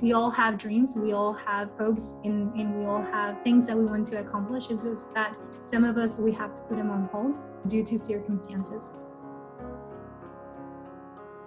[0.00, 3.76] we all have dreams, we all have hopes, and, and we all have things that
[3.76, 4.70] we want to accomplish.
[4.70, 7.34] It's just that some of us, we have to put them on hold
[7.66, 8.94] due to circumstances.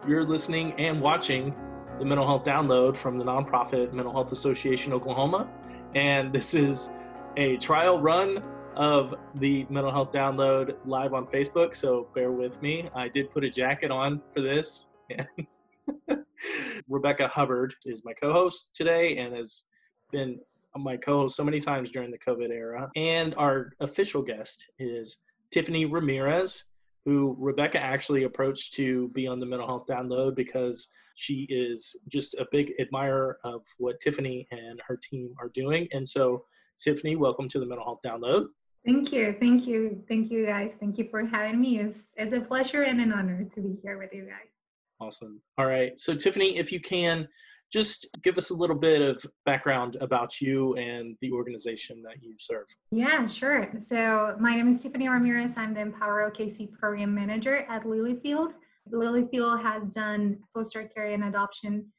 [0.08, 1.54] You're listening and watching
[2.00, 5.50] the Mental Health Download from the nonprofit Mental Health Association Oklahoma.
[5.96, 6.90] And this is
[7.36, 8.44] a trial run
[8.76, 11.76] of the Mental Health Download live on Facebook.
[11.76, 12.90] So bear with me.
[12.96, 14.88] I did put a jacket on for this.
[16.88, 19.66] Rebecca Hubbard is my co host today and has
[20.12, 20.40] been
[20.76, 22.90] my co host so many times during the COVID era.
[22.96, 25.18] And our official guest is
[25.52, 26.66] Tiffany Ramirez,
[27.06, 32.36] who Rebecca actually approached to be on the Mental Health Download because she is just
[32.36, 35.88] a big admirer of what Tiffany and her team are doing.
[35.92, 36.46] And so,
[36.78, 38.46] Tiffany, welcome to the Mental Health Download.
[38.86, 39.36] Thank you.
[39.40, 40.04] Thank you.
[40.08, 40.74] Thank you, guys.
[40.80, 41.80] Thank you for having me.
[41.80, 44.57] It's, it's a pleasure and an honor to be here with you guys.
[45.00, 45.42] Awesome.
[45.58, 46.00] All right.
[46.00, 47.28] So, Tiffany, if you can,
[47.72, 52.36] just give us a little bit of background about you and the organization that you
[52.40, 52.66] serve.
[52.92, 53.70] Yeah, sure.
[53.80, 55.58] So, my name is Tiffany Ramirez.
[55.58, 58.54] I'm the Empower OKC program manager at Lilyfield.
[58.92, 61.92] Lilyfield has done foster care and adoption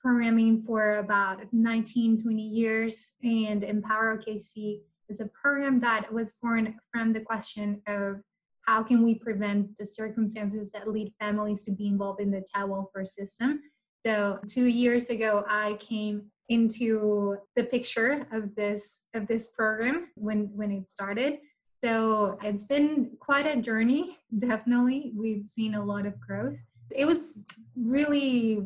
[0.00, 6.74] programming for about 19, 20 years, and Empower OKC is a program that was born
[6.90, 8.20] from the question of
[8.66, 12.70] how can we prevent the circumstances that lead families to be involved in the child
[12.70, 13.60] welfare system.
[14.04, 20.50] So two years ago, I came into the picture of this of this program when
[20.54, 21.38] when it started
[21.84, 25.12] so it's been quite a journey, definitely.
[25.16, 26.58] We've seen a lot of growth.
[26.90, 27.38] It was
[27.76, 28.64] really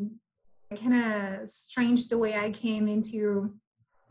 [0.74, 3.54] kind of strange the way I came into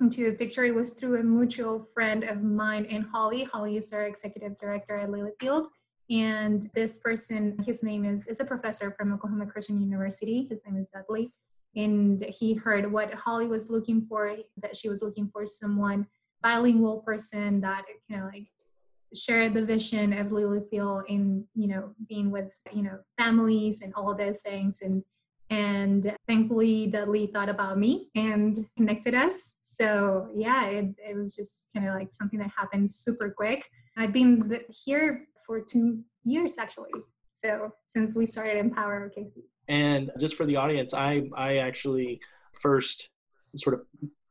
[0.01, 0.65] into the picture.
[0.65, 3.43] It was through a mutual friend of mine and Holly.
[3.43, 5.67] Holly is our executive director at Lilyfield.
[6.09, 10.47] And this person, his name is is a professor from Oklahoma Christian University.
[10.49, 11.31] His name is Dudley.
[11.75, 16.07] And he heard what Holly was looking for, that she was looking for someone
[16.41, 18.45] bilingual person that kind of like
[19.15, 24.13] share the vision of Lilyfield in you know being with you know families and all
[24.13, 25.03] those things and
[25.49, 29.53] and thankfully Dudley thought about me and connected us.
[29.59, 33.69] So yeah it, it was just kind of like something that happened super quick.
[33.97, 36.91] I've been here for two years actually.
[37.31, 42.19] So since we started Empower OKC and just for the audience I I actually
[42.53, 43.09] first
[43.55, 43.81] sort of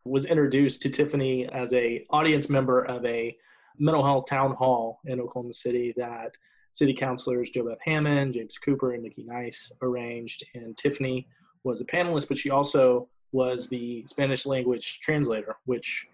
[0.04, 3.36] was introduced to Tiffany as a audience member of a
[3.78, 6.32] mental health town hall in Oklahoma City that
[6.74, 10.44] city councilors JoBeth Hamon, James Cooper, and Nikki Nice arranged.
[10.54, 11.26] And Tiffany
[11.62, 16.06] was a panelist, but she also was the Spanish language translator, which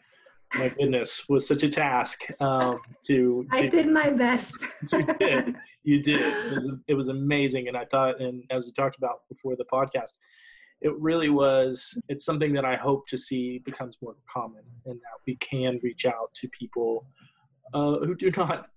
[0.54, 4.54] my goodness was such a task um, to, to, I did my best.
[4.93, 5.56] you did.
[5.82, 6.20] You did.
[6.20, 7.69] It was, it was amazing.
[7.69, 10.19] And I thought, and as we talked about before the podcast,
[10.82, 15.19] it really was it's something that i hope to see becomes more common and that
[15.26, 17.04] we can reach out to people
[17.75, 18.70] uh, who do not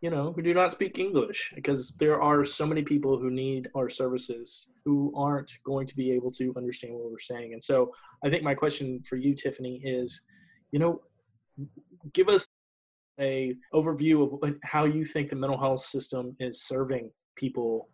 [0.00, 3.68] you know who do not speak english because there are so many people who need
[3.74, 7.52] our services who aren't going to be able to understand what we're saying.
[7.52, 7.92] And so
[8.24, 10.22] i think my question for you tiffany is
[10.72, 11.00] you know
[12.12, 12.46] give us
[13.18, 17.88] a overview of how you think the mental health system is serving people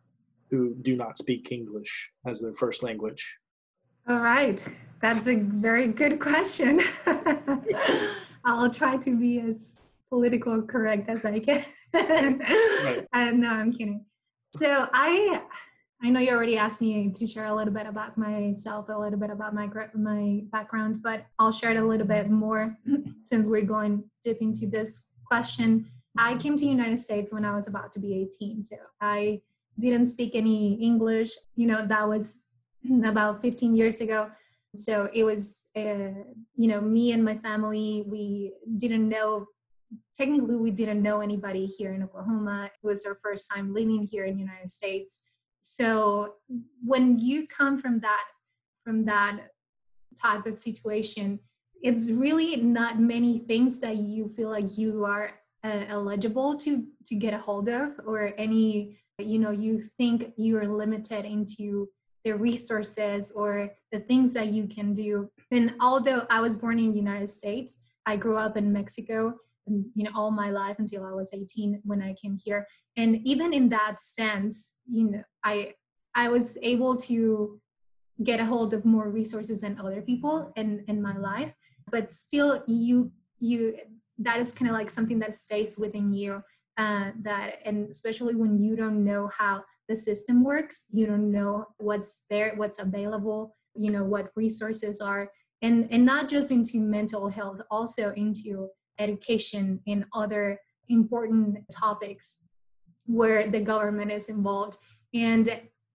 [0.51, 3.39] who do not speak english as their first language.
[4.09, 4.63] All right.
[5.01, 6.81] That's a very good question.
[8.45, 11.65] I'll try to be as political correct as I can.
[11.95, 13.07] Right.
[13.13, 14.05] And no, I'm kidding.
[14.57, 15.43] So I
[16.05, 19.19] I know you already asked me to share a little bit about myself, a little
[19.19, 22.77] bit about my my background, but I'll share it a little bit more
[23.25, 25.87] since we're going deep into this question.
[26.19, 29.43] I came to the United States when I was about to be 18, so I
[29.79, 31.31] didn't speak any English.
[31.55, 32.37] You know, that was
[33.05, 34.31] about 15 years ago.
[34.75, 36.25] So it was, uh,
[36.57, 38.05] you know, me and my family.
[38.07, 39.47] We didn't know
[40.17, 42.71] technically we didn't know anybody here in Oklahoma.
[42.73, 45.23] It was our first time living here in the United States.
[45.61, 46.35] So
[46.85, 48.25] when you come from that
[48.85, 49.39] from that
[50.21, 51.39] type of situation,
[51.83, 55.33] it's really not many things that you feel like you are
[55.65, 60.57] uh, eligible to to get a hold of or any you know you think you
[60.59, 61.89] are limited into
[62.25, 66.91] the resources or the things that you can do and although i was born in
[66.91, 69.35] the united states i grew up in mexico
[69.67, 72.67] you know all my life until i was 18 when i came here.
[72.97, 75.73] And even in that sense you know i
[76.15, 77.61] i was able to
[78.23, 81.53] get a hold of more resources than other people in in my life.
[81.91, 83.77] But still you you
[84.19, 86.43] that is kind of like something that stays within you
[86.79, 91.67] uh, that and especially when you don't know how the system works you don't know
[91.79, 95.31] what's there what's available you know what resources are.
[95.63, 100.59] And and not just into mental health also into education and other
[100.89, 102.39] important topics
[103.07, 104.77] where the government is involved.
[105.15, 105.49] And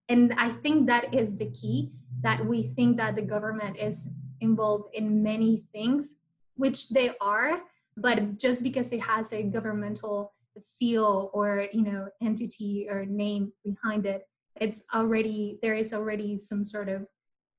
[0.08, 1.92] and i think that is the key
[2.22, 4.10] that we think that the government is
[4.40, 6.16] involved in many things
[6.56, 7.60] which they are
[7.96, 14.06] but just because it has a governmental seal or you know entity or name behind
[14.06, 14.22] it
[14.60, 17.06] it's already there is already some sort of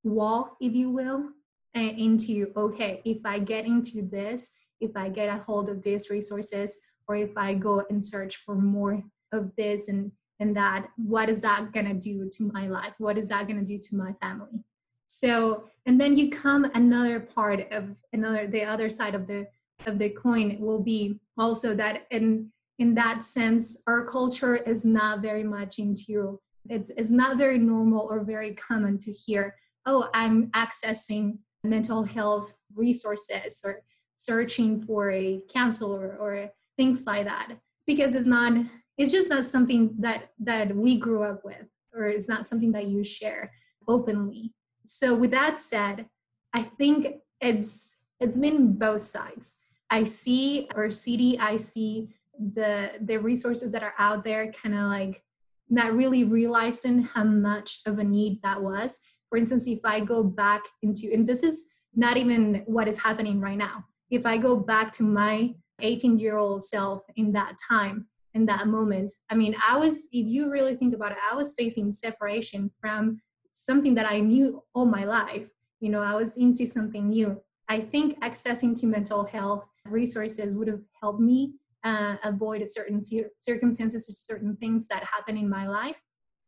[0.03, 1.30] wall if you will
[1.75, 6.80] into okay if i get into this if i get a hold of these resources
[7.08, 11.42] or if i go and search for more of this and and that what is
[11.42, 12.96] that to do to my life?
[12.98, 14.64] What is that to do to my family?
[15.08, 19.48] So and then you come another part of another the other side of the
[19.86, 25.22] of the coin will be also that in in that sense our culture is not
[25.22, 26.40] very much into
[26.70, 29.56] it's, it's not very normal or very common to hear
[29.86, 33.82] oh i'm accessing mental health resources or
[34.19, 37.54] searching for a counselor or things like that.
[37.88, 38.54] Because it's not
[38.98, 42.88] it's just not something that that we grew up with or it's not something that
[42.88, 43.51] you share
[43.88, 44.54] openly.
[44.86, 46.06] So with that said
[46.54, 49.57] i think it's it's been both sides.
[49.89, 54.86] I see or cd i see the the resources that are out there kind of
[54.98, 55.24] like
[55.69, 59.00] not really realizing how much of a need that was.
[59.30, 63.39] For instance if i go back into and this is not even what is happening
[63.39, 68.08] right now if i go back to my 18 year old self in that time
[68.34, 71.54] in that moment i mean i was if you really think about it i was
[71.58, 73.20] facing separation from
[73.50, 75.50] something that i knew all my life.
[75.80, 77.42] You know i was into something new.
[77.68, 81.54] I think accessing to mental health resources would have helped me
[81.84, 83.00] uh, avoid certain
[83.36, 85.96] circumstances certain things that happen in my life.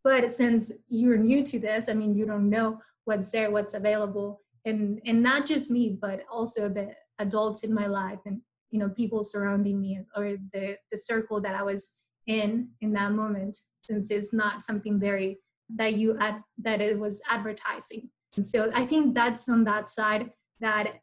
[0.03, 4.41] But since you're new to this i mean you don't know what's there what's available
[4.65, 8.41] and and not just me but also the adults in my life and
[8.71, 11.91] you know people surrounding me or the the circle that i was
[12.27, 15.39] in in that moment since it's not something very
[15.75, 18.09] that you ad, that it was advertising.
[18.35, 20.99] And so i think that's on that side that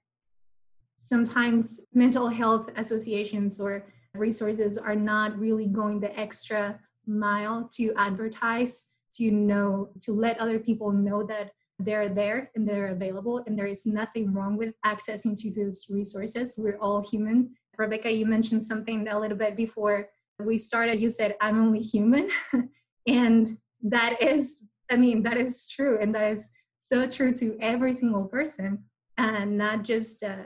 [0.99, 8.87] sometimes mental health associations or resources are not really going the extra mile to advertise
[9.15, 13.67] to know to let other people know that they're there and they're available and there
[13.67, 19.07] is nothing wrong with accessing to those resources we're all human rebecca you mentioned something
[19.09, 20.09] a little bit before
[20.41, 22.29] we started you said i'm only human
[23.07, 23.49] and
[23.83, 26.49] that is i mean that is true and that is
[26.79, 28.83] so true to every single person
[29.19, 30.37] and not just uh,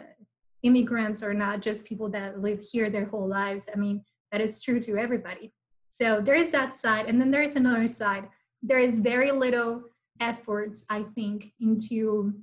[0.63, 3.69] immigrants or not just people that live here their whole lives.
[3.73, 5.53] I mean, that is true to everybody.
[5.91, 7.07] So there is that side.
[7.07, 8.29] And then there is another side.
[8.63, 9.83] There is very little
[10.21, 12.35] efforts, I think, into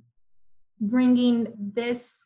[0.80, 2.24] bringing this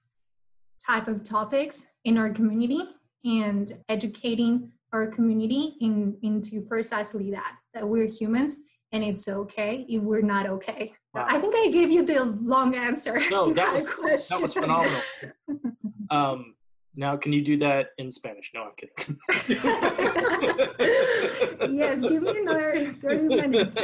[0.85, 2.83] type of topics in our community
[3.25, 8.61] and educating our community in, into precisely that, that we're humans
[8.93, 10.93] and it's okay if we're not okay.
[11.15, 11.27] Wow.
[11.29, 14.37] I think I gave you the long answer no, to that, that was, question.
[14.37, 15.01] That was phenomenal.
[16.11, 16.55] Um,
[16.95, 18.53] now, can you do that in Spanish?
[18.55, 19.19] No, I'm kidding.
[21.77, 23.79] yes, give me another 30 minutes.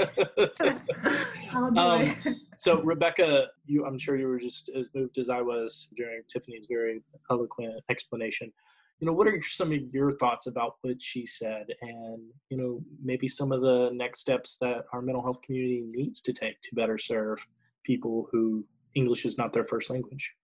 [1.52, 2.36] I'll do um, it.
[2.56, 6.66] So, Rebecca, you, I'm sure you were just as moved as I was during Tiffany's
[6.68, 8.52] very eloquent explanation.
[8.98, 12.82] You know, what are some of your thoughts about what she said, and you know,
[13.02, 16.74] maybe some of the next steps that our mental health community needs to take to
[16.74, 17.46] better serve
[17.82, 18.64] people who
[18.94, 20.34] English is not their first language?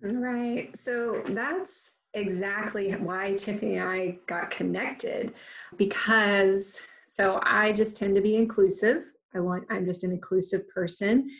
[0.00, 0.76] Right.
[0.76, 5.34] So that's exactly why Tiffany and I got connected
[5.76, 9.04] because so I just tend to be inclusive.
[9.34, 11.30] I want I'm just an inclusive person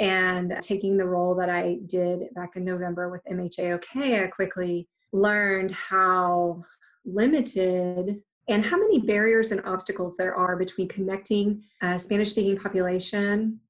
[0.00, 5.72] and taking the role that I did back in November with MHAOK, I quickly learned
[5.72, 6.62] how
[7.04, 13.60] limited and how many barriers and obstacles there are between connecting a Spanish speaking population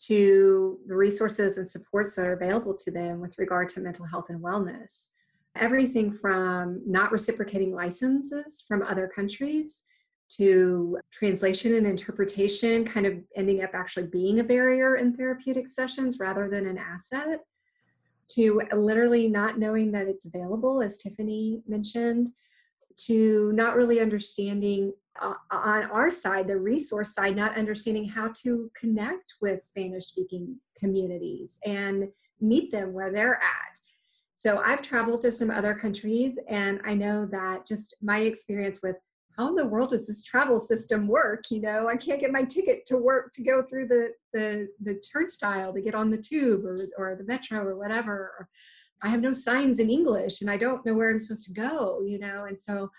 [0.00, 4.26] to the resources and supports that are available to them with regard to mental health
[4.28, 5.08] and wellness.
[5.56, 9.84] Everything from not reciprocating licenses from other countries
[10.30, 16.18] to translation and interpretation kind of ending up actually being a barrier in therapeutic sessions
[16.18, 17.40] rather than an asset
[18.28, 22.28] to literally not knowing that it's available as tiffany mentioned
[22.96, 28.70] to not really understanding uh, on our side, the resource side, not understanding how to
[28.78, 32.08] connect with Spanish speaking communities and
[32.40, 33.78] meet them where they're at.
[34.36, 38.96] So I've traveled to some other countries, and I know that just my experience with
[39.40, 41.44] how in the world does this travel system work?
[41.50, 44.94] You know, I can't get my ticket to work to go through the the the
[45.12, 48.12] turnstile to get on the tube or or the metro or whatever.
[48.12, 48.48] Or
[49.02, 52.02] I have no signs in English and I don't know where I'm supposed to go,
[52.06, 52.90] you know, and so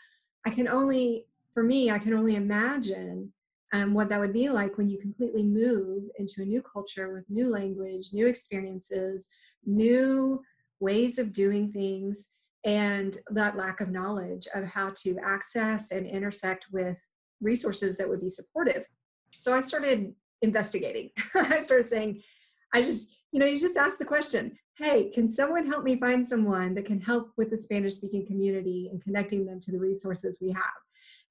[0.43, 3.31] I can only for me, I can only imagine
[3.73, 7.29] um, what that would be like when you completely move into a new culture with
[7.29, 9.29] new language, new experiences,
[9.65, 10.41] new
[10.79, 12.29] ways of doing things,
[12.63, 17.03] and that lack of knowledge of how to access and intersect with
[17.41, 18.85] resources that would be supportive.
[19.31, 21.09] So I started investigating.
[21.35, 22.21] I started saying,
[22.73, 26.25] I just, you know, you just ask the question hey, can someone help me find
[26.25, 30.39] someone that can help with the Spanish speaking community and connecting them to the resources
[30.41, 30.63] we have?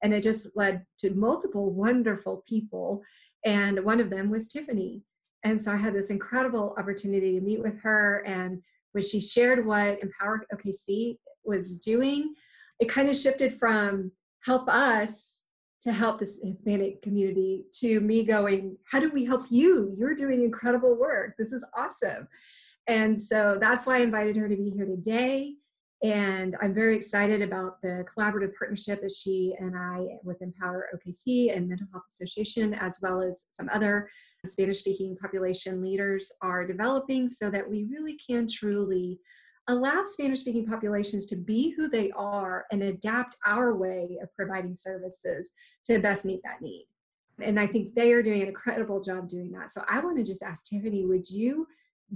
[0.01, 3.01] And it just led to multiple wonderful people.
[3.43, 5.03] And one of them was Tiffany.
[5.43, 8.23] And so I had this incredible opportunity to meet with her.
[8.25, 8.61] And
[8.91, 12.33] when she shared what Empower OKC was doing,
[12.79, 14.11] it kind of shifted from
[14.43, 15.45] help us
[15.81, 19.95] to help this Hispanic community to me going, how do we help you?
[19.97, 21.33] You're doing incredible work.
[21.37, 22.27] This is awesome.
[22.87, 25.55] And so that's why I invited her to be here today.
[26.03, 31.55] And I'm very excited about the collaborative partnership that she and I, with Empower OKC
[31.55, 34.09] and Mental Health Association, as well as some other
[34.45, 39.19] Spanish speaking population leaders, are developing so that we really can truly
[39.67, 44.73] allow Spanish speaking populations to be who they are and adapt our way of providing
[44.73, 45.51] services
[45.85, 46.87] to best meet that need.
[47.39, 49.69] And I think they are doing an incredible job doing that.
[49.69, 51.67] So I want to just ask Tiffany, would you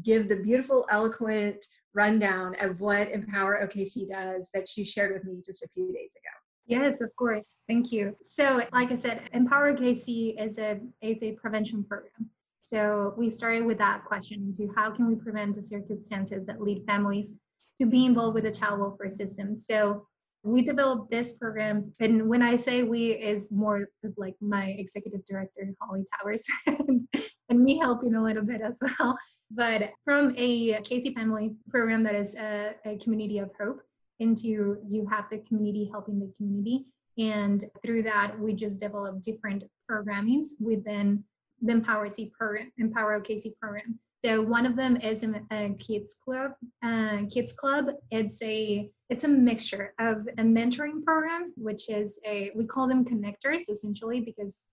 [0.01, 1.63] give the beautiful, eloquent
[1.95, 6.13] rundown of what Empower OKC does that you shared with me just a few days
[6.15, 6.29] ago.
[6.67, 7.55] Yes, of course.
[7.67, 8.15] Thank you.
[8.23, 12.29] So, like I said, Empower OKC is a is a prevention program.
[12.63, 16.83] So we started with that question to how can we prevent the circumstances that lead
[16.87, 17.31] families
[17.77, 19.53] to be involved with the child welfare system.
[19.53, 20.07] So
[20.43, 23.87] we developed this program, and when I say we, is more
[24.17, 27.07] like my executive director, Holly Towers, and,
[27.49, 29.17] and me helping a little bit as well
[29.51, 33.81] but from a Casey family program that is a, a community of hope
[34.19, 36.85] into you have the community helping the community.
[37.17, 41.23] And through that, we just develop different programmings within
[41.61, 43.99] the Empower C program, Empower OKC program.
[44.23, 46.53] So one of them is a, kids club.
[46.83, 47.89] Uh, kids club.
[48.09, 53.05] It's a it's a mixture of a mentoring program, which is a we call them
[53.05, 54.65] connectors essentially because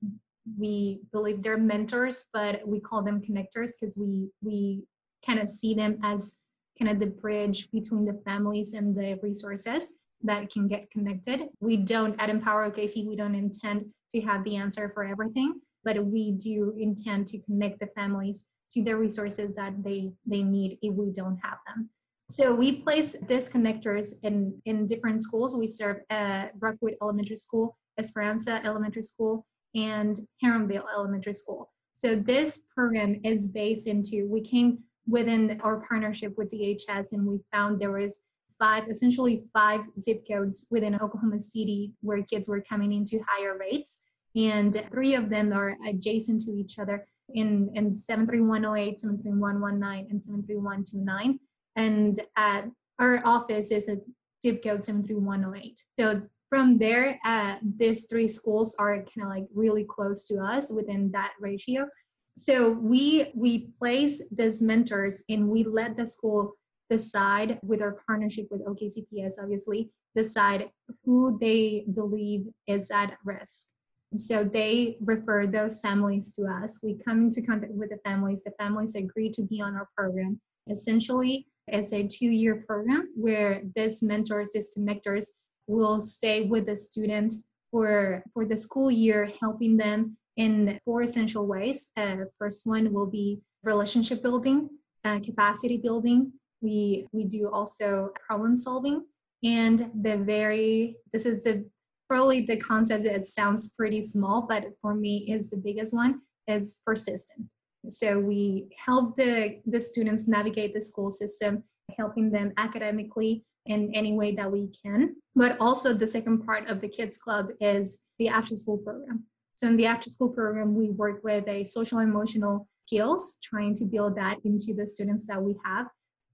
[0.58, 4.84] we believe they're mentors, but we call them connectors because we we
[5.24, 6.34] kind of see them as
[6.78, 11.48] kind of the bridge between the families and the resources that can get connected.
[11.60, 16.04] We don't at Empower OKC, we don't intend to have the answer for everything, but
[16.04, 20.94] we do intend to connect the families to the resources that they they need if
[20.94, 21.90] we don't have them.
[22.30, 25.54] So we place these connectors in in different schools.
[25.54, 31.70] We serve at Rockwood Elementary School, Esperanza Elementary School, and Heronville Elementary School.
[31.92, 37.40] So this program is based into, we came within our partnership with DHS and we
[37.52, 38.20] found there was
[38.58, 44.00] five, essentially five zip codes within Oklahoma City where kids were coming into higher rates.
[44.36, 51.38] And three of them are adjacent to each other in, in 73108, 73119, and 73129.
[51.76, 52.66] And at
[52.98, 53.98] our office is a
[54.42, 55.80] zip code 73108.
[55.98, 56.22] So
[56.52, 61.10] from there, uh, these three schools are kind of like really close to us within
[61.10, 61.88] that ratio.
[62.36, 66.52] So we we place these mentors and we let the school
[66.90, 70.68] decide with our partnership with OKCPS, obviously, decide
[71.06, 73.68] who they believe is at risk.
[74.14, 76.80] So they refer those families to us.
[76.82, 78.44] We come into contact with the families.
[78.44, 80.38] The families agree to be on our program.
[80.68, 85.28] Essentially, it's a two-year program where these mentors, these connectors,
[85.66, 87.34] will stay with the student
[87.70, 91.90] for, for the school year, helping them in four essential ways.
[91.96, 94.68] Uh, first one will be relationship building,
[95.04, 96.32] uh, capacity building.
[96.60, 99.04] We, we do also problem solving.
[99.44, 101.64] And the very, this is the
[102.08, 106.82] probably the concept that sounds pretty small, but for me is the biggest one, is
[106.84, 107.46] persistent.
[107.88, 111.64] So we help the, the students navigate the school system,
[111.98, 115.16] helping them academically in any way that we can.
[115.34, 119.24] But also, the second part of the Kids Club is the after school program.
[119.54, 123.84] So, in the after school program, we work with a social emotional skills, trying to
[123.84, 125.86] build that into the students that we have.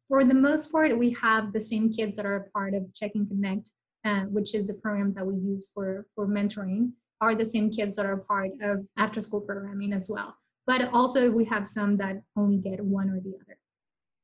[0.09, 3.13] For the most part, we have the same kids that are a part of Check
[3.15, 3.71] and Connect,
[4.05, 7.97] uh, which is the program that we use for, for mentoring, are the same kids
[7.97, 10.35] that are part of after school programming as well.
[10.67, 13.58] But also, we have some that only get one or the other.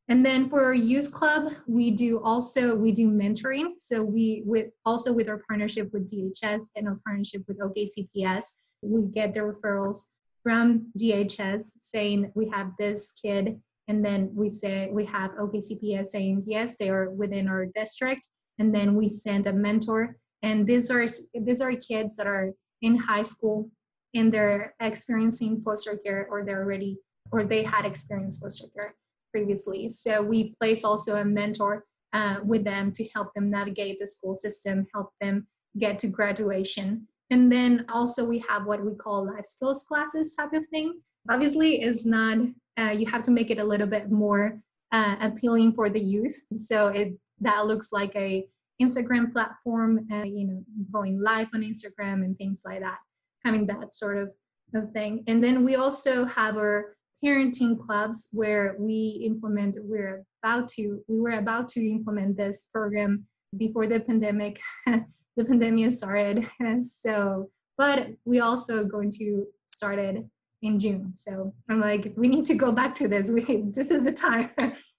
[0.08, 3.78] And then for our youth club, we do also we do mentoring.
[3.78, 9.02] So we with also with our partnership with DHS and our partnership with OKCPS, we
[9.12, 10.08] get the referrals
[10.42, 13.58] from DHS saying we have this kid,
[13.88, 18.75] and then we say we have OKCPS saying yes, they are within our district, and
[18.75, 20.16] then we send a mentor.
[20.42, 23.70] And these are these are kids that are in high school
[24.14, 26.99] and they're experiencing foster care or they're already
[27.32, 28.94] or they had experienced foster care
[29.35, 29.88] previously.
[29.88, 34.37] So we place also a mentor uh, with them to help them navigate the school
[34.37, 37.09] system, help them get to graduation.
[37.31, 41.00] And then also we have what we call life skills classes type of thing.
[41.29, 42.38] Obviously, is not
[42.79, 44.61] uh, you have to make it a little bit more
[44.93, 46.37] uh, appealing for the youth.
[46.57, 47.09] So it
[47.41, 48.47] that looks like a
[48.81, 50.62] Instagram platform, uh, you know,
[50.93, 52.99] going live on Instagram and things like that,
[53.45, 54.31] having that sort of,
[54.75, 55.25] of thing.
[55.26, 56.94] And then we also have our
[57.25, 63.25] parenting clubs where we implement we're about to we were about to implement this program
[63.57, 66.47] before the pandemic the pandemic started.
[66.83, 70.25] So but we also going to start it
[70.62, 71.12] in june.
[71.14, 73.31] So i'm like we need to go back to this.
[73.37, 73.43] We
[73.78, 74.50] this is the time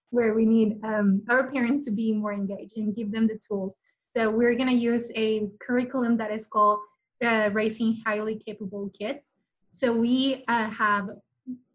[0.09, 3.81] where we need um, our parents to be more engaged and give them the tools.
[4.15, 6.79] So we're going to use a curriculum that is called
[7.23, 9.33] uh, raising highly capable kids.
[9.73, 11.09] So we uh, have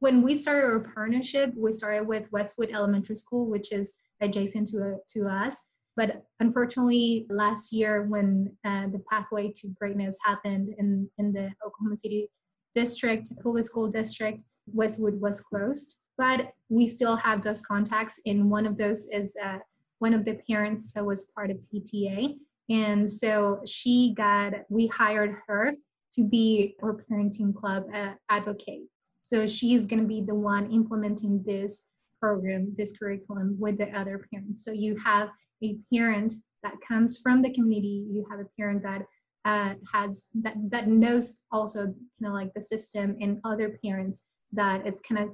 [0.00, 4.96] when we started our partnership, we started with Westwood Elementary School, which is adjacent to,
[5.08, 5.64] to us.
[5.96, 11.96] But unfortunately, last year when uh, the pathway to greatness happened in, in the Oklahoma
[11.96, 12.28] City
[12.74, 14.40] district, public school district,
[14.72, 15.98] Westwood was closed.
[16.16, 19.58] But we still have those contacts, and one of those is uh,
[20.00, 22.36] one of the parents that was part of PTA.
[22.68, 25.74] And so she got, we hired her
[26.12, 28.82] to be our parenting club uh, advocate.
[29.22, 31.84] So she's going to be the one implementing this
[32.20, 34.64] program, this curriculum with the other parents.
[34.64, 35.30] So you have
[35.62, 38.06] a parent that comes from the community.
[38.10, 39.02] You have a parent that
[39.44, 44.86] uh, has that that knows also kind of like the system and other parents that
[44.86, 45.30] it's kind of,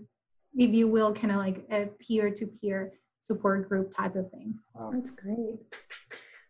[0.55, 4.55] if you will, kind of like a peer-to-peer support group type of thing.
[4.75, 4.93] Wow.
[4.95, 5.57] That's great.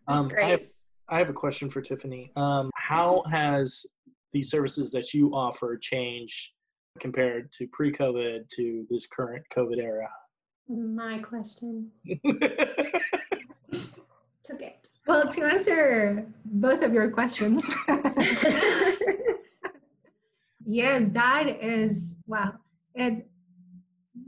[0.07, 0.44] That's um, great.
[0.44, 0.62] I have,
[1.09, 2.33] I have, a question for Tiffany.
[2.37, 3.87] Um, how has
[4.33, 6.53] the services that you offer changed
[7.00, 10.09] compared to pre-COVID to this current COVID era?
[10.68, 11.90] My question.
[14.42, 14.88] Took it.
[15.06, 17.64] Well, to answer both of your questions,
[20.66, 22.54] yes, that is wow.
[22.94, 23.28] It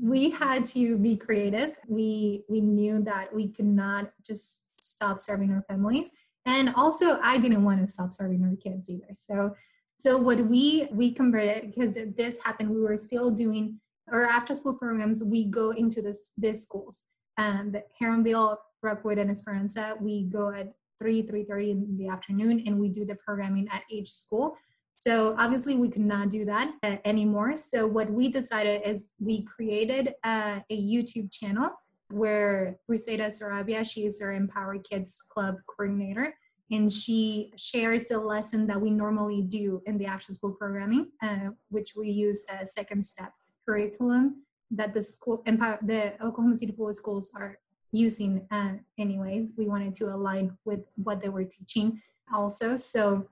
[0.00, 1.76] we had to be creative.
[1.88, 6.12] We we knew that we could not just stop serving our families,
[6.46, 9.12] and also I didn't want to stop serving our kids either.
[9.12, 9.54] So
[9.98, 13.80] so what we we converted because this happened, we were still doing
[14.12, 15.22] our after school programs.
[15.24, 17.06] We go into this this schools
[17.36, 19.96] and Heronville, Rockwood, and Esperanza.
[20.00, 23.82] We go at three three thirty in the afternoon, and we do the programming at
[23.90, 24.56] each school.
[25.00, 27.54] So obviously we could not do that uh, anymore.
[27.54, 31.70] So what we decided is we created uh, a YouTube channel
[32.10, 36.34] where Briseida Sarabia, she is our Empower Kids Club coordinator
[36.70, 41.50] and she shares the lesson that we normally do in the after school programming, uh,
[41.70, 43.32] which we use a second step
[43.66, 47.58] curriculum that the school Empower, the Oklahoma City Public Schools are
[47.92, 49.52] using uh, anyways.
[49.56, 52.02] We wanted to align with what they were teaching
[52.32, 52.76] also.
[52.76, 53.28] So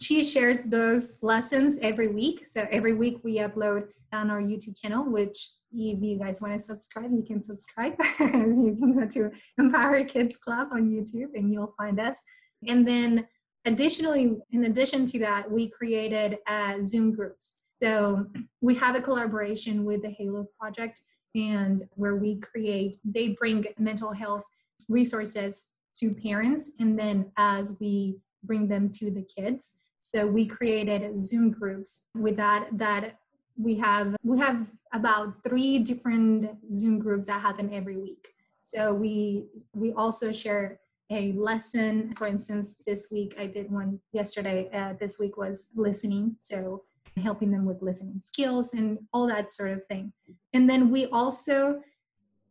[0.00, 2.44] she shares those lessons every week.
[2.48, 6.58] So every week we upload on our YouTube channel, which if you guys want to
[6.58, 7.94] subscribe, you can subscribe.
[8.20, 12.22] you can go to Empower Kids Club on YouTube and you'll find us.
[12.66, 13.26] And then
[13.64, 17.66] additionally, in addition to that, we created uh, Zoom groups.
[17.82, 18.26] So
[18.60, 21.00] we have a collaboration with the Halo Project
[21.34, 24.44] and where we create, they bring mental health
[24.88, 29.74] resources to parents and then as we bring them to the kids.
[30.00, 33.18] So we created Zoom groups with that that
[33.58, 38.28] we have we have about three different Zoom groups that happen every week.
[38.60, 40.78] So we we also share
[41.10, 42.14] a lesson.
[42.16, 44.68] For instance, this week I did one yesterday.
[44.72, 46.34] Uh, this week was listening.
[46.38, 46.84] So
[47.22, 50.12] helping them with listening skills and all that sort of thing.
[50.52, 51.80] And then we also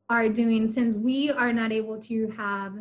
[0.09, 2.73] are doing, since we are not able to have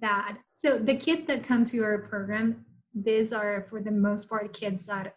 [0.00, 4.52] that, so the kids that come to our program, these are for the most part
[4.52, 5.14] kids that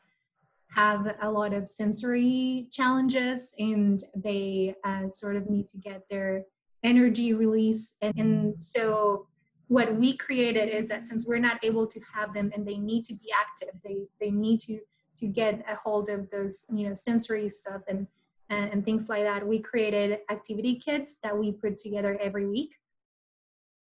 [0.76, 6.44] have a lot of sensory challenges and they uh, sort of need to get their
[6.84, 7.96] energy release.
[8.02, 9.28] And, and so
[9.70, 13.06] what we created is that since we're not able to have them and they need
[13.06, 14.80] to be active they they need to
[15.16, 18.06] to get a hold of those you know sensory stuff and
[18.50, 19.48] and, and things like that.
[19.48, 22.76] We created activity kits that we put together every week.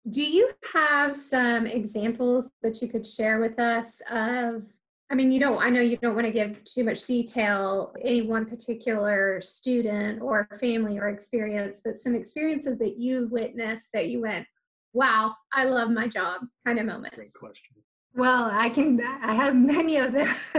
[0.10, 4.64] Do you have some examples that you could share with us of
[5.10, 8.22] I mean, you don't, I know you don't want to give too much detail, any
[8.22, 14.22] one particular student or family or experience, but some experiences that you witnessed that you
[14.22, 14.48] went,
[14.94, 17.16] wow, I love my job kind of moments.
[17.16, 17.76] Great question.
[18.14, 20.28] Well, I can, I have many of them.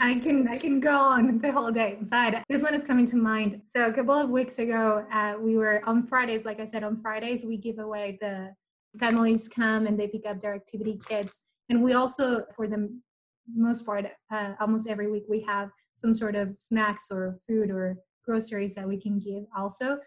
[0.00, 3.16] I can, I can go on the whole day, but this one is coming to
[3.16, 3.62] mind.
[3.66, 7.00] So a couple of weeks ago, uh, we were on Fridays, like I said, on
[7.00, 8.54] Fridays, we give away the
[8.98, 11.40] families come and they pick up their activity kits.
[11.70, 12.90] And we also, for the
[13.54, 17.96] most part, uh, almost every week, we have some sort of snacks or food or
[18.26, 19.98] groceries that we can give also.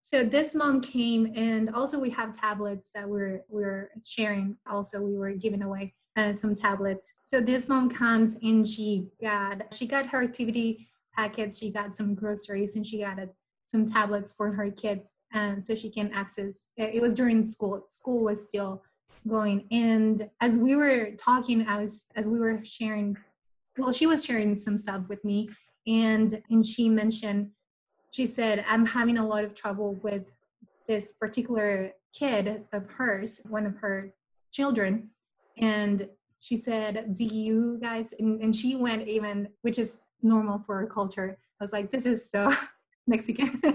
[0.00, 4.56] So this mom came, and also we have tablets that we're we're sharing.
[4.70, 7.14] Also, we were giving away uh, some tablets.
[7.24, 11.58] So this mom comes and she got she got her activity packets.
[11.58, 13.18] She got some groceries and she got
[13.66, 16.68] some tablets for her kids, and so she can access.
[16.76, 17.84] It was during school.
[17.88, 18.82] School was still
[19.28, 23.16] going and as we were talking i was as we were sharing
[23.76, 25.48] well she was sharing some stuff with me
[25.86, 27.50] and and she mentioned
[28.10, 30.24] she said i'm having a lot of trouble with
[30.90, 34.12] this particular kid of hers one of her
[34.50, 35.10] children.
[35.58, 36.08] And
[36.40, 40.86] she said do you guys and, and she went even which is normal for her
[40.86, 41.36] culture.
[41.60, 42.52] I was like this is so
[43.06, 43.60] mexican.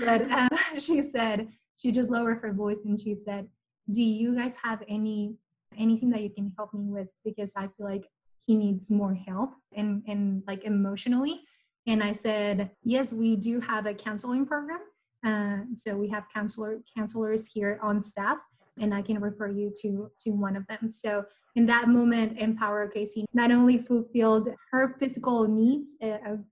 [0.00, 3.48] But uh, she said she just lowered her voice and she said
[3.90, 5.36] do you guys have any
[5.78, 7.08] anything that you can help me with?
[7.24, 8.08] Because i feel like
[8.44, 11.42] he needs more help and and like emotionally
[11.86, 14.80] and i said yes we do have a counseling program.
[15.24, 18.38] Uh, so we have counselor counselors here on staff
[18.80, 20.88] and i can refer you to to one of them.
[20.88, 21.24] So
[21.56, 26.44] in that moment empower OKC not only fulfilled her physical needs uh, of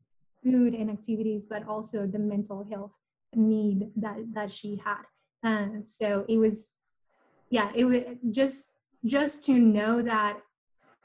[0.42, 2.98] food and activities but also the mental health
[3.34, 5.04] need that that she had.
[5.42, 6.76] Uh, so it was
[7.50, 8.68] yeah it was just
[9.04, 10.38] just to know that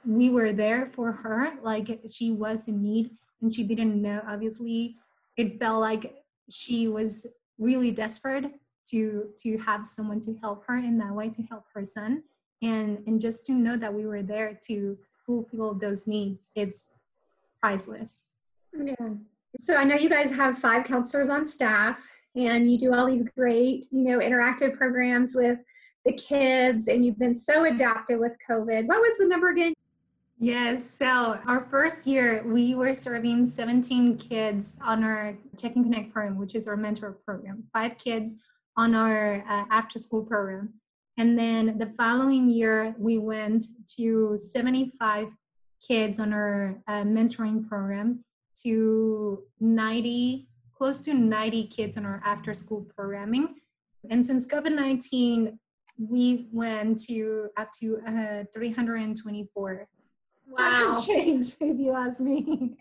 [0.05, 4.95] we were there for her like she was in need and she didn't know obviously
[5.37, 6.15] it felt like
[6.49, 7.25] she was
[7.57, 8.51] really desperate
[8.85, 12.23] to to have someone to help her in that way to help her son
[12.61, 16.91] and and just to know that we were there to fulfill those needs it's
[17.61, 18.27] priceless
[18.83, 18.93] yeah
[19.59, 23.23] so i know you guys have five counselors on staff and you do all these
[23.37, 25.59] great you know interactive programs with
[26.05, 28.85] the kids and you've been so adaptive with COVID.
[28.87, 29.73] What was the number again?
[30.41, 36.13] Yes, so our first year we were serving 17 kids on our Check and Connect
[36.13, 38.35] program, which is our mentor program, five kids
[38.77, 40.75] on our uh, after school program.
[41.17, 43.65] And then the following year we went
[43.97, 45.35] to 75
[45.85, 48.23] kids on our uh, mentoring program
[48.63, 53.55] to 90, close to 90 kids on our after school programming.
[54.09, 55.59] And since COVID 19
[55.99, 59.85] we went to up to uh, 324
[60.49, 60.95] wow.
[60.95, 62.75] change if you ask me.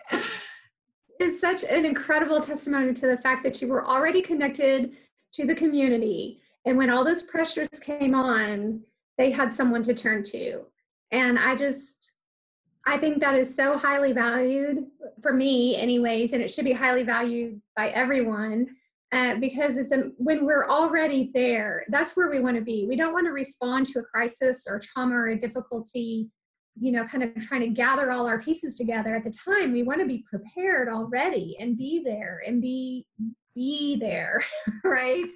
[1.20, 4.96] It's such an incredible testimony to the fact that you were already connected
[5.32, 6.40] to the community.
[6.64, 8.82] And when all those pressures came on
[9.18, 10.62] they had someone to turn to.
[11.10, 12.12] And i just
[12.86, 14.86] i think that is so highly valued
[15.22, 18.66] for me anyways and it should be highly valued by everyone
[19.10, 22.86] uh, because it's a, when we're already there, that's where we want to be.
[22.86, 26.28] We don't want to respond to a crisis or trauma or a difficulty,
[26.80, 29.72] you know, kind of trying to gather all our pieces together at the time.
[29.72, 33.06] We want to be prepared already and be there and be
[33.54, 34.40] be there,
[34.84, 35.26] right?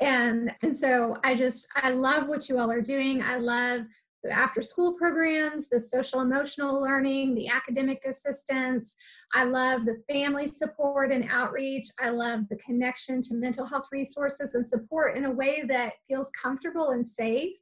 [0.00, 3.22] And and so I just I love what you all are doing.
[3.22, 3.82] I love
[4.22, 8.96] the after school programs, the social emotional learning, the academic assistance.
[9.34, 11.86] I love the family support and outreach.
[12.00, 16.30] I love the connection to mental health resources and support in a way that feels
[16.42, 17.56] comfortable and safe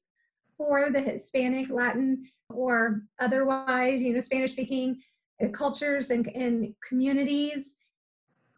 [0.56, 5.00] for the Hispanic, Latin, or otherwise, you know, Spanish speaking
[5.42, 7.76] uh, cultures and, and communities.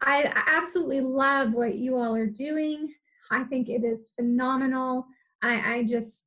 [0.01, 2.93] I absolutely love what you all are doing.
[3.31, 5.05] I think it is phenomenal.
[5.41, 6.25] I, I just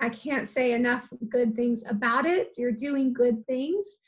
[0.00, 2.54] I can't say enough good things about it.
[2.56, 4.00] You're doing good things.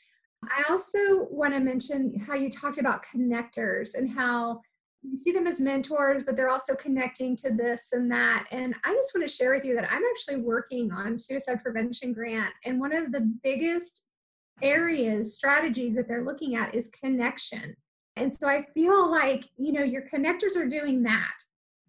[0.43, 4.61] I also want to mention how you talked about connectors and how
[5.03, 8.45] you see them as mentors, but they're also connecting to this and that.
[8.51, 12.13] And I just want to share with you that I'm actually working on suicide prevention
[12.13, 14.09] grant, and one of the biggest
[14.61, 17.75] areas, strategies that they're looking at is connection.
[18.15, 21.33] And so I feel like, you know, your connectors are doing that.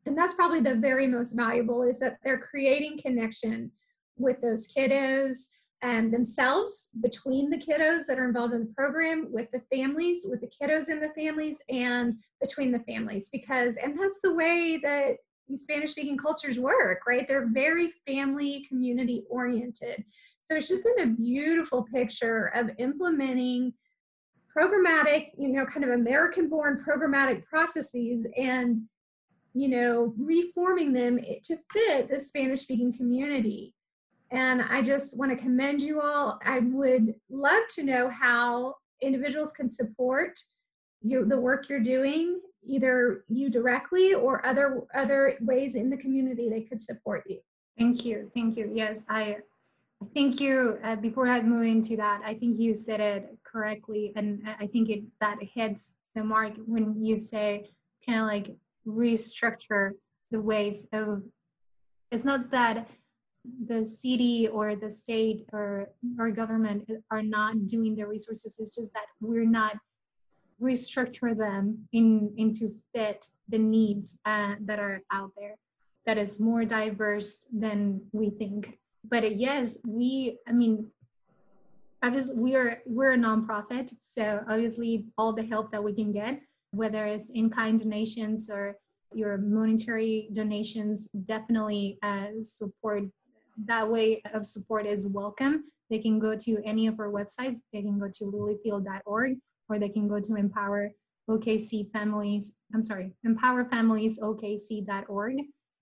[0.07, 3.71] And that's probably the very most valuable is that they're creating connection
[4.17, 5.49] with those kiddos
[5.83, 10.41] um, themselves, between the kiddos that are involved in the program, with the families, with
[10.41, 13.29] the kiddos in the families, and between the families.
[13.31, 15.17] Because, and that's the way that
[15.57, 17.27] Spanish speaking cultures work, right?
[17.27, 20.05] They're very family community oriented.
[20.43, 23.73] So it's just been a beautiful picture of implementing
[24.57, 28.83] programmatic, you know, kind of American born programmatic processes and,
[29.55, 33.75] you know, reforming them to fit the Spanish speaking community.
[34.33, 36.41] And I just want to commend you all.
[36.43, 40.41] I would love to know how individuals can support
[41.03, 46.49] you, the work you're doing, either you directly or other other ways in the community
[46.49, 47.39] they could support you.
[47.79, 48.71] Thank you, thank you.
[48.75, 49.39] Yes, I
[50.15, 50.79] thank you.
[50.83, 54.89] Uh, before I move into that, I think you said it correctly, and I think
[54.89, 57.71] it that hits the mark when you say
[58.07, 59.91] kind of like restructure
[60.31, 61.23] the ways of.
[62.11, 62.87] It's not that
[63.67, 68.59] the city or the state or or government are not doing the resources.
[68.59, 69.77] It's just that we're not
[70.61, 75.57] restructure them in into fit the needs uh, that are out there
[76.07, 78.79] that is more diverse than we think
[79.09, 80.89] but uh, yes we i mean
[82.03, 86.41] obviously we are we're a nonprofit so obviously all the help that we can get
[86.71, 88.77] whether it's in-kind donations or
[89.15, 93.05] your monetary donations definitely uh, support
[93.67, 95.65] that way of support is welcome.
[95.91, 97.57] They can go to any of our websites.
[97.73, 99.39] They can go to lilyfield.org
[99.69, 100.93] or they can go to empower
[101.29, 105.37] OKC families, I'm sorry, empowerfamiliesokc.org.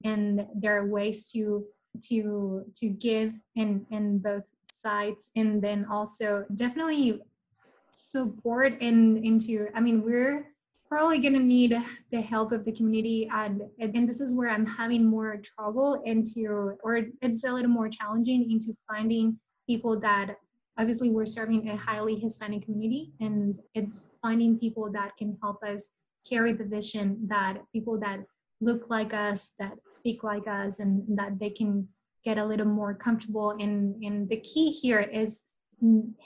[0.04, 1.64] And there are ways to
[2.04, 7.20] to to give in in both sides and then also definitely
[7.92, 10.46] support in into I mean we're
[10.90, 11.74] probably going to need
[12.10, 16.76] the help of the community and and this is where i'm having more trouble into
[16.82, 20.36] or it's a little more challenging into finding people that
[20.78, 25.88] obviously we're serving a highly hispanic community and it's finding people that can help us
[26.28, 28.18] carry the vision that people that
[28.60, 31.86] look like us that speak like us and that they can
[32.24, 35.44] get a little more comfortable and and the key here is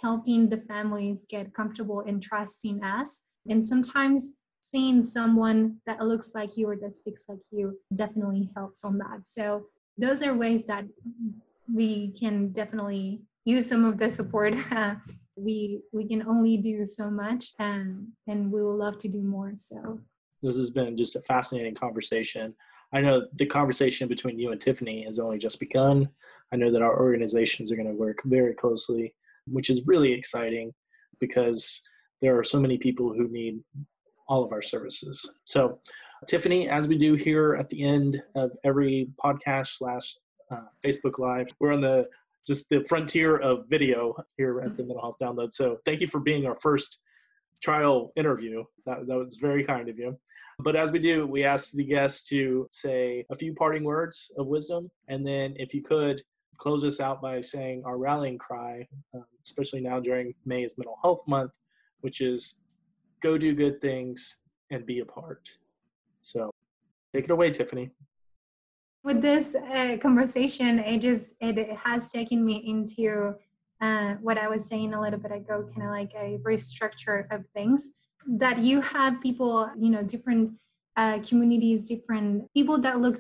[0.00, 3.20] helping the families get comfortable in trusting us.
[3.48, 4.31] And sometimes
[4.70, 9.27] seeing someone that looks like you or that speaks like you definitely helps on that
[9.27, 9.66] so
[9.98, 10.85] those are ways that
[11.72, 14.55] we can definitely use some of the support.
[15.37, 19.50] We we can only do so much, and and we will love to do more.
[19.57, 19.98] So
[20.44, 22.55] this has been just a fascinating conversation.
[22.92, 26.09] I know the conversation between you and Tiffany has only just begun.
[26.53, 29.12] I know that our organizations are going to work very closely,
[29.48, 30.72] which is really exciting
[31.18, 31.83] because
[32.22, 33.59] there are so many people who need
[34.27, 35.29] all of our services.
[35.45, 35.79] So,
[36.27, 40.17] Tiffany, as we do here at the end of every podcast slash
[40.51, 42.09] uh, Facebook Live, we're on the
[42.47, 45.53] just the frontier of video here at the Mental Health Download.
[45.53, 47.03] So thank you for being our first
[47.63, 48.65] trial interview.
[48.87, 50.19] That, that was very kind of you.
[50.59, 54.47] But as we do, we ask the guests to say a few parting words of
[54.47, 54.91] wisdom.
[55.09, 56.23] And then if you could
[56.59, 60.99] close us out by saying our rallying cry, um, especially now during May is Mental
[61.03, 61.53] Health Month,
[62.03, 62.61] which is
[63.25, 64.37] go do good things
[64.71, 65.49] and be a part.
[66.21, 66.51] So
[67.15, 67.91] take it away, Tiffany.
[69.03, 73.35] With this uh, conversation it just it has taken me into
[73.87, 77.41] uh, what i was saying a little bit ago kind of like a restructure of
[77.57, 77.91] things
[78.45, 80.45] that you have people you know different
[80.97, 83.17] uh, communities different people that look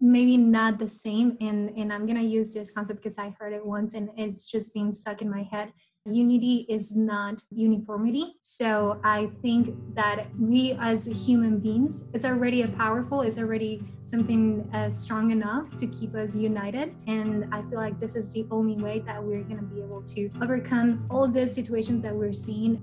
[0.00, 1.28] maybe not the same.
[1.46, 4.72] And and i'm gonna use this concept because i heard it once and it's just
[4.72, 5.68] been stuck in my head
[6.06, 8.34] unity is not uniformity.
[8.40, 14.68] So I think that we as human beings, it's already a powerful, it's already something
[14.72, 16.94] uh, strong enough to keep us united.
[17.06, 20.02] And I feel like this is the only way that we're going to be able
[20.02, 22.82] to overcome all the situations that we're seeing.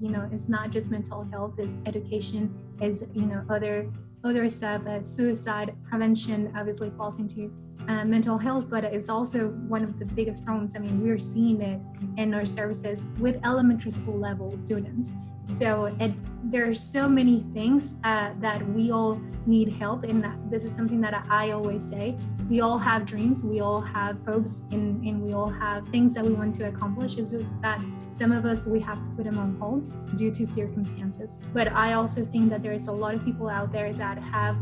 [0.00, 3.90] You know, it's not just mental health, it's education, is, you know, other
[4.24, 7.52] other stuff as suicide prevention obviously falls into
[7.88, 10.76] uh, mental health, but it's also one of the biggest problems.
[10.76, 11.80] I mean, we're seeing it
[12.16, 15.14] in our services with elementary school level students.
[15.48, 16.12] So it,
[16.44, 21.00] there are so many things uh, that we all need help, and this is something
[21.00, 22.16] that I always say.
[22.50, 26.24] We all have dreams, we all have hopes, and, and we all have things that
[26.24, 27.16] we want to accomplish.
[27.16, 30.46] It's just that some of us we have to put them on hold due to
[30.46, 31.40] circumstances.
[31.54, 34.56] But I also think that there is a lot of people out there that have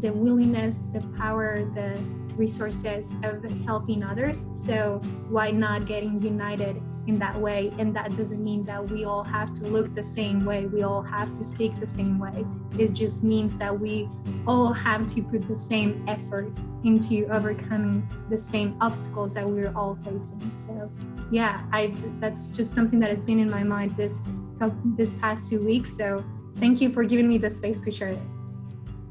[0.00, 1.96] the willingness, the power, the
[2.36, 4.46] resources of helping others.
[4.52, 7.72] So why not getting united in that way?
[7.78, 10.66] And that doesn't mean that we all have to look the same way.
[10.66, 12.44] We all have to speak the same way.
[12.78, 14.08] It just means that we
[14.46, 16.52] all have to put the same effort
[16.84, 20.50] into overcoming the same obstacles that we're all facing.
[20.54, 20.90] So
[21.30, 24.20] yeah i that's just something that has been in my mind this
[24.96, 25.96] this past two weeks.
[25.96, 26.24] So
[26.58, 28.18] thank you for giving me the space to share it.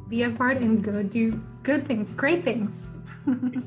[0.10, 2.90] Be a part and go do good things great things
[3.26, 3.62] 呵呵呵